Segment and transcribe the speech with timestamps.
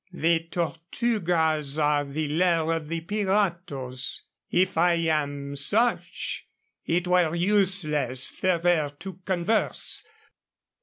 [0.13, 4.23] "The Tortugas are the lair of the piratos.
[4.49, 6.47] If I am such,
[6.87, 10.03] it were useless further to converse.